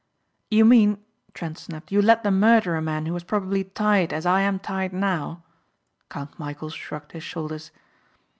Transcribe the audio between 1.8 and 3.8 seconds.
"you let them murder a man who was probably